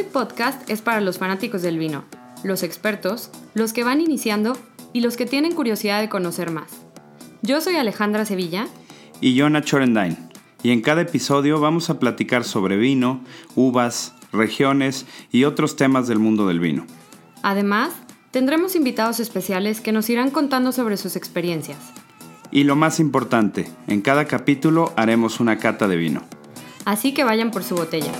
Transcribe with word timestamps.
Sorbit 0.00 0.12
Podcast 0.12 0.70
es 0.70 0.80
para 0.80 1.02
los 1.02 1.18
fanáticos 1.18 1.60
del 1.60 1.78
vino, 1.78 2.04
los 2.42 2.62
expertos, 2.62 3.30
los 3.52 3.74
que 3.74 3.84
van 3.84 4.00
iniciando 4.00 4.56
y 4.94 5.00
los 5.00 5.18
que 5.18 5.26
tienen 5.26 5.54
curiosidad 5.54 6.00
de 6.00 6.08
conocer 6.08 6.50
más. 6.50 6.70
Yo 7.42 7.60
soy 7.60 7.74
Alejandra 7.76 8.24
Sevilla. 8.24 8.66
Y 9.20 9.34
yo 9.34 9.50
Nacho 9.50 9.78
Y 10.62 10.70
en 10.70 10.80
cada 10.80 11.02
episodio 11.02 11.60
vamos 11.60 11.90
a 11.90 11.98
platicar 11.98 12.44
sobre 12.44 12.78
vino, 12.78 13.20
uvas, 13.56 14.14
regiones 14.32 15.04
y 15.32 15.44
otros 15.44 15.76
temas 15.76 16.08
del 16.08 16.18
mundo 16.18 16.48
del 16.48 16.60
vino. 16.60 16.86
Además, 17.42 17.90
tendremos 18.30 18.76
invitados 18.76 19.20
especiales 19.20 19.82
que 19.82 19.92
nos 19.92 20.08
irán 20.08 20.30
contando 20.30 20.72
sobre 20.72 20.96
sus 20.96 21.14
experiencias. 21.14 21.78
Y 22.50 22.64
lo 22.64 22.74
más 22.74 23.00
importante, 23.00 23.70
en 23.86 24.00
cada 24.00 24.24
capítulo 24.24 24.94
haremos 24.96 25.40
una 25.40 25.58
cata 25.58 25.88
de 25.88 25.96
vino. 25.96 26.22
Así 26.86 27.12
que 27.12 27.22
vayan 27.22 27.50
por 27.50 27.64
su 27.64 27.74
botella. 27.74 28.12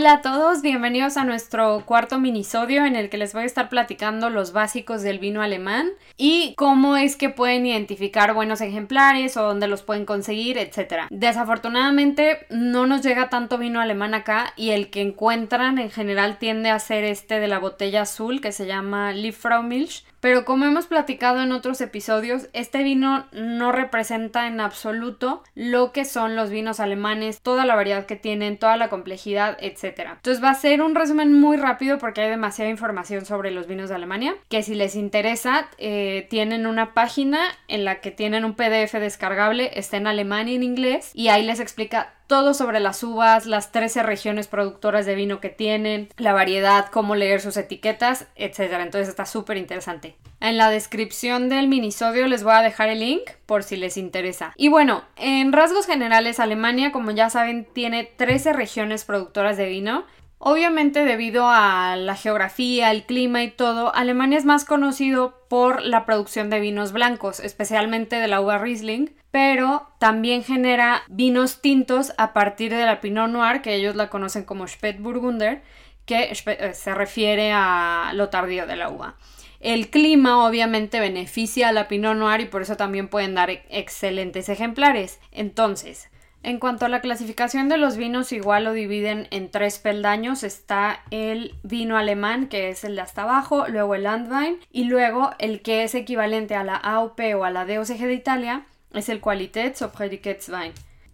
Hola 0.00 0.12
a 0.12 0.22
todos, 0.22 0.62
bienvenidos 0.62 1.16
a 1.16 1.24
nuestro 1.24 1.82
cuarto 1.84 2.20
minisodio 2.20 2.86
en 2.86 2.94
el 2.94 3.10
que 3.10 3.18
les 3.18 3.32
voy 3.32 3.42
a 3.42 3.46
estar 3.46 3.68
platicando 3.68 4.30
los 4.30 4.52
básicos 4.52 5.02
del 5.02 5.18
vino 5.18 5.42
alemán 5.42 5.90
y 6.16 6.54
cómo 6.56 6.96
es 6.96 7.16
que 7.16 7.30
pueden 7.30 7.66
identificar 7.66 8.32
buenos 8.32 8.60
ejemplares 8.60 9.36
o 9.36 9.42
dónde 9.42 9.66
los 9.66 9.82
pueden 9.82 10.04
conseguir, 10.04 10.56
etc. 10.56 11.08
Desafortunadamente 11.10 12.46
no 12.48 12.86
nos 12.86 13.02
llega 13.02 13.28
tanto 13.28 13.58
vino 13.58 13.80
alemán 13.80 14.14
acá 14.14 14.52
y 14.54 14.70
el 14.70 14.88
que 14.88 15.00
encuentran 15.00 15.78
en 15.78 15.90
general 15.90 16.38
tiende 16.38 16.70
a 16.70 16.78
ser 16.78 17.02
este 17.02 17.40
de 17.40 17.48
la 17.48 17.58
botella 17.58 18.02
azul 18.02 18.40
que 18.40 18.52
se 18.52 18.66
llama 18.66 19.10
Liebfraumilch 19.10 20.04
pero 20.20 20.44
como 20.44 20.64
hemos 20.64 20.86
platicado 20.86 21.42
en 21.42 21.52
otros 21.52 21.80
episodios, 21.80 22.48
este 22.52 22.82
vino 22.82 23.26
no 23.32 23.72
representa 23.72 24.46
en 24.46 24.60
absoluto 24.60 25.42
lo 25.54 25.92
que 25.92 26.04
son 26.04 26.36
los 26.36 26.50
vinos 26.50 26.80
alemanes, 26.80 27.40
toda 27.40 27.64
la 27.64 27.76
variedad 27.76 28.06
que 28.06 28.16
tienen, 28.16 28.58
toda 28.58 28.76
la 28.76 28.88
complejidad, 28.88 29.56
etc. 29.60 30.10
Entonces 30.16 30.42
va 30.42 30.50
a 30.50 30.54
ser 30.54 30.82
un 30.82 30.94
resumen 30.94 31.32
muy 31.32 31.56
rápido 31.56 31.98
porque 31.98 32.22
hay 32.22 32.30
demasiada 32.30 32.70
información 32.70 33.24
sobre 33.24 33.50
los 33.50 33.66
vinos 33.66 33.88
de 33.88 33.94
Alemania, 33.94 34.34
que 34.48 34.62
si 34.62 34.74
les 34.74 34.96
interesa, 34.96 35.68
eh, 35.78 36.26
tienen 36.30 36.66
una 36.66 36.94
página 36.94 37.40
en 37.68 37.84
la 37.84 38.00
que 38.00 38.10
tienen 38.10 38.44
un 38.44 38.54
PDF 38.54 38.94
descargable, 38.94 39.70
está 39.74 39.96
en 39.96 40.06
alemán 40.06 40.48
y 40.48 40.56
en 40.56 40.62
inglés, 40.62 41.10
y 41.14 41.28
ahí 41.28 41.44
les 41.44 41.60
explica 41.60 42.14
todo 42.28 42.54
sobre 42.54 42.78
las 42.78 43.02
uvas, 43.02 43.46
las 43.46 43.72
13 43.72 44.02
regiones 44.02 44.46
productoras 44.46 45.06
de 45.06 45.14
vino 45.14 45.40
que 45.40 45.48
tienen, 45.48 46.10
la 46.18 46.34
variedad, 46.34 46.86
cómo 46.92 47.16
leer 47.16 47.40
sus 47.40 47.56
etiquetas, 47.56 48.26
etc. 48.36 48.74
Entonces 48.80 49.08
está 49.08 49.24
súper 49.24 49.56
interesante. 49.56 50.07
En 50.40 50.56
la 50.56 50.70
descripción 50.70 51.48
del 51.48 51.66
minisodio 51.66 52.28
les 52.28 52.44
voy 52.44 52.52
a 52.52 52.62
dejar 52.62 52.88
el 52.88 53.00
link 53.00 53.22
por 53.46 53.64
si 53.64 53.76
les 53.76 53.96
interesa. 53.96 54.52
Y 54.56 54.68
bueno, 54.68 55.02
en 55.16 55.52
rasgos 55.52 55.86
generales, 55.86 56.38
Alemania, 56.38 56.92
como 56.92 57.10
ya 57.10 57.28
saben, 57.28 57.66
tiene 57.72 58.04
13 58.04 58.52
regiones 58.52 59.04
productoras 59.04 59.56
de 59.56 59.68
vino. 59.68 60.04
Obviamente 60.40 61.04
debido 61.04 61.48
a 61.48 61.96
la 61.96 62.14
geografía, 62.14 62.92
el 62.92 63.04
clima 63.04 63.42
y 63.42 63.50
todo, 63.50 63.92
Alemania 63.92 64.38
es 64.38 64.44
más 64.44 64.64
conocido 64.64 65.42
por 65.48 65.82
la 65.82 66.06
producción 66.06 66.48
de 66.48 66.60
vinos 66.60 66.92
blancos, 66.92 67.40
especialmente 67.40 68.16
de 68.16 68.28
la 68.28 68.40
uva 68.40 68.58
Riesling, 68.58 69.10
pero 69.32 69.88
también 69.98 70.44
genera 70.44 71.02
vinos 71.08 71.60
tintos 71.60 72.12
a 72.16 72.32
partir 72.32 72.70
de 72.70 72.86
la 72.86 73.00
Pinot 73.00 73.28
Noir, 73.28 73.62
que 73.62 73.74
ellos 73.74 73.96
la 73.96 74.08
conocen 74.08 74.44
como 74.44 74.68
Spätburgunder, 74.68 75.62
que 76.06 76.32
eh, 76.32 76.74
se 76.74 76.94
refiere 76.94 77.50
a 77.52 78.12
lo 78.14 78.28
tardío 78.28 78.66
de 78.68 78.76
la 78.76 78.90
uva. 78.90 79.16
El 79.60 79.90
clima 79.90 80.46
obviamente 80.46 81.00
beneficia 81.00 81.68
a 81.68 81.72
la 81.72 81.88
Pinot 81.88 82.16
Noir 82.16 82.40
y 82.40 82.46
por 82.46 82.62
eso 82.62 82.76
también 82.76 83.08
pueden 83.08 83.34
dar 83.34 83.50
excelentes 83.50 84.48
ejemplares. 84.48 85.18
Entonces, 85.32 86.08
en 86.44 86.60
cuanto 86.60 86.86
a 86.86 86.88
la 86.88 87.00
clasificación 87.00 87.68
de 87.68 87.78
los 87.78 87.96
vinos, 87.96 88.30
igual 88.32 88.64
lo 88.64 88.72
dividen 88.72 89.26
en 89.32 89.50
tres 89.50 89.78
peldaños. 89.78 90.44
Está 90.44 91.02
el 91.10 91.56
vino 91.64 91.96
alemán, 91.96 92.46
que 92.46 92.68
es 92.68 92.84
el 92.84 92.94
de 92.94 93.00
hasta 93.00 93.22
abajo, 93.22 93.66
luego 93.66 93.96
el 93.96 94.04
Landwein 94.04 94.58
y 94.70 94.84
luego 94.84 95.32
el 95.38 95.60
que 95.62 95.82
es 95.82 95.96
equivalente 95.96 96.54
a 96.54 96.62
la 96.62 96.76
AOP 96.76 97.20
o 97.36 97.44
a 97.44 97.50
la 97.50 97.66
DOCG 97.66 97.98
de 97.98 98.14
Italia, 98.14 98.66
es 98.94 99.08
el 99.08 99.20
Qualitäts 99.20 99.82
o. 99.82 99.90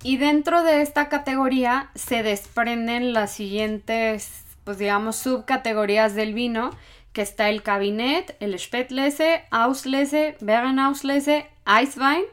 Y 0.03 0.19
dentro 0.19 0.62
de 0.62 0.83
esta 0.83 1.09
categoría 1.09 1.91
se 1.94 2.22
desprenden 2.22 3.15
las 3.15 3.33
siguientes, 3.33 4.44
pues 4.65 4.77
digamos, 4.77 5.16
subcategorías 5.16 6.15
del 6.15 6.34
vino, 6.34 6.71
que 7.15 7.23
está 7.23 7.49
el 7.49 7.63
Cabinet, 7.63 8.37
el 8.41 8.59
Spätlese, 8.59 9.45
Auslese, 9.51 10.37
Beerenauslese, 10.41 11.47
Eiswein, 11.65 12.25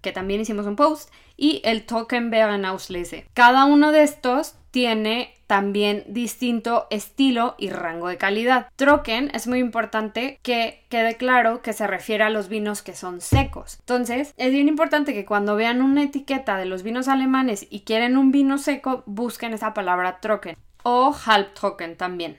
que 0.00 0.12
también 0.12 0.40
hicimos 0.40 0.66
un 0.66 0.76
post, 0.76 1.10
y 1.36 1.60
el 1.64 1.84
Token 1.84 2.30
Beerenauslese. 2.30 3.26
Cada 3.34 3.64
uno 3.64 3.90
de 3.90 4.04
estos 4.04 4.54
tiene 4.70 5.34
también 5.46 6.04
distinto 6.08 6.86
estilo 6.90 7.54
y 7.58 7.70
rango 7.70 8.08
de 8.08 8.18
calidad. 8.18 8.68
Trocken 8.76 9.30
es 9.32 9.46
muy 9.46 9.58
importante 9.58 10.38
que 10.42 10.84
quede 10.88 11.16
claro 11.16 11.62
que 11.62 11.72
se 11.72 11.86
refiere 11.86 12.24
a 12.24 12.30
los 12.30 12.48
vinos 12.48 12.82
que 12.82 12.94
son 12.94 13.20
secos. 13.20 13.78
Entonces, 13.80 14.34
es 14.36 14.52
bien 14.52 14.68
importante 14.68 15.14
que 15.14 15.24
cuando 15.24 15.56
vean 15.56 15.82
una 15.82 16.02
etiqueta 16.02 16.56
de 16.58 16.66
los 16.66 16.82
vinos 16.82 17.08
alemanes 17.08 17.66
y 17.70 17.80
quieren 17.80 18.16
un 18.16 18.32
vino 18.32 18.58
seco, 18.58 19.02
busquen 19.06 19.54
esa 19.54 19.72
palabra 19.72 20.20
Trocken 20.20 20.56
o 20.82 21.14
Halbtrocken 21.24 21.96
también. 21.96 22.38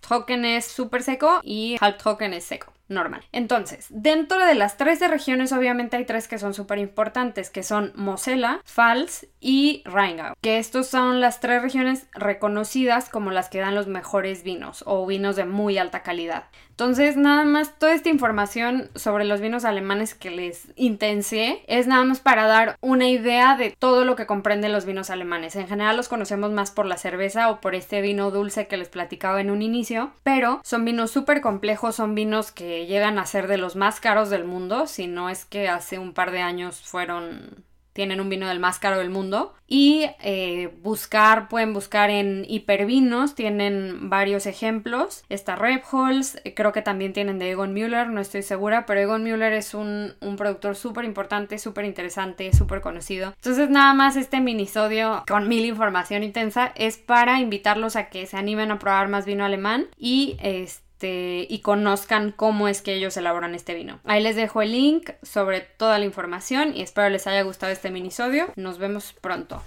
Trocken 0.00 0.44
es 0.44 0.66
súper 0.66 1.02
seco 1.02 1.40
y 1.42 1.76
Halbtrocken 1.80 2.32
es 2.32 2.44
seco 2.44 2.72
normal. 2.88 3.22
Entonces, 3.32 3.86
dentro 3.90 4.44
de 4.44 4.54
las 4.54 4.76
13 4.76 5.08
regiones 5.08 5.52
obviamente 5.52 5.96
hay 5.96 6.04
tres 6.04 6.28
que 6.28 6.38
son 6.38 6.54
súper 6.54 6.78
importantes, 6.78 7.50
que 7.50 7.62
son 7.62 7.92
Mosela, 7.94 8.60
Pfalz 8.64 9.26
y 9.40 9.82
Rheingau, 9.84 10.34
que 10.40 10.58
estos 10.58 10.88
son 10.88 11.20
las 11.20 11.40
tres 11.40 11.62
regiones 11.62 12.06
reconocidas 12.12 13.08
como 13.08 13.30
las 13.30 13.48
que 13.48 13.60
dan 13.60 13.74
los 13.74 13.86
mejores 13.86 14.42
vinos 14.42 14.82
o 14.86 15.06
vinos 15.06 15.36
de 15.36 15.44
muy 15.44 15.78
alta 15.78 16.02
calidad. 16.02 16.44
Entonces, 16.70 17.16
nada 17.16 17.44
más, 17.44 17.76
toda 17.76 17.92
esta 17.92 18.08
información 18.08 18.88
sobre 18.94 19.24
los 19.24 19.40
vinos 19.40 19.64
alemanes 19.64 20.14
que 20.14 20.30
les 20.30 20.68
intensié 20.76 21.64
es 21.66 21.88
nada 21.88 22.04
más 22.04 22.20
para 22.20 22.46
dar 22.46 22.76
una 22.80 23.08
idea 23.08 23.56
de 23.56 23.74
todo 23.76 24.04
lo 24.04 24.14
que 24.14 24.26
comprenden 24.26 24.72
los 24.72 24.86
vinos 24.86 25.10
alemanes. 25.10 25.56
En 25.56 25.66
general 25.66 25.96
los 25.96 26.06
conocemos 26.06 26.52
más 26.52 26.70
por 26.70 26.86
la 26.86 26.96
cerveza 26.96 27.50
o 27.50 27.60
por 27.60 27.74
este 27.74 28.00
vino 28.00 28.30
dulce 28.30 28.68
que 28.68 28.76
les 28.76 28.88
platicaba 28.88 29.40
en 29.40 29.50
un 29.50 29.60
inicio, 29.60 30.12
pero 30.22 30.60
son 30.62 30.84
vinos 30.84 31.10
súper 31.10 31.40
complejos, 31.40 31.96
son 31.96 32.14
vinos 32.14 32.52
que 32.52 32.77
llegan 32.86 33.18
a 33.18 33.26
ser 33.26 33.46
de 33.46 33.58
los 33.58 33.76
más 33.76 34.00
caros 34.00 34.30
del 34.30 34.44
mundo, 34.44 34.86
si 34.86 35.06
no 35.06 35.30
es 35.30 35.44
que 35.44 35.68
hace 35.68 35.98
un 35.98 36.12
par 36.12 36.30
de 36.30 36.40
años 36.40 36.80
fueron 36.80 37.64
tienen 37.98 38.20
un 38.20 38.28
vino 38.28 38.46
del 38.46 38.60
más 38.60 38.78
caro 38.78 38.98
del 38.98 39.10
mundo. 39.10 39.54
Y 39.66 40.06
eh, 40.22 40.72
buscar, 40.82 41.48
pueden 41.48 41.74
buscar 41.74 42.10
en 42.10 42.44
hipervinos, 42.48 43.34
tienen 43.34 44.08
varios 44.08 44.46
ejemplos. 44.46 45.24
Está 45.28 45.56
Rebholz, 45.56 46.36
eh, 46.44 46.54
creo 46.54 46.70
que 46.70 46.80
también 46.80 47.12
tienen 47.12 47.40
de 47.40 47.50
Egon 47.50 47.74
Müller, 47.74 48.08
no 48.08 48.20
estoy 48.20 48.42
segura, 48.42 48.86
pero 48.86 49.00
Egon 49.00 49.24
Müller 49.24 49.52
es 49.52 49.74
un, 49.74 50.14
un 50.20 50.36
productor 50.36 50.76
súper 50.76 51.04
importante, 51.04 51.58
súper 51.58 51.86
interesante, 51.86 52.52
súper 52.52 52.82
conocido. 52.82 53.32
Entonces 53.34 53.68
nada 53.68 53.92
más 53.94 54.14
este 54.14 54.40
minisodio 54.40 55.24
con 55.26 55.48
mil 55.48 55.64
información 55.64 56.22
intensa 56.22 56.70
es 56.76 56.98
para 56.98 57.40
invitarlos 57.40 57.96
a 57.96 58.10
que 58.10 58.26
se 58.26 58.36
animen 58.36 58.70
a 58.70 58.78
probar 58.78 59.08
más 59.08 59.26
vino 59.26 59.44
alemán 59.44 59.88
y 59.96 60.36
este 60.40 60.87
este, 60.98 61.46
y 61.48 61.60
conozcan 61.60 62.32
cómo 62.32 62.66
es 62.66 62.82
que 62.82 62.94
ellos 62.94 63.16
elaboran 63.16 63.54
este 63.54 63.74
vino. 63.74 64.00
Ahí 64.02 64.20
les 64.20 64.34
dejo 64.34 64.62
el 64.62 64.72
link 64.72 65.10
sobre 65.22 65.60
toda 65.60 65.96
la 66.00 66.04
información 66.04 66.76
y 66.76 66.82
espero 66.82 67.08
les 67.08 67.28
haya 67.28 67.42
gustado 67.42 67.70
este 67.70 67.92
minisodio. 67.92 68.46
Nos 68.56 68.78
vemos 68.78 69.12
pronto. 69.20 69.62